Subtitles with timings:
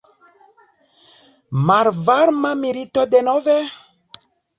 [1.71, 3.59] Malvarma milito denove?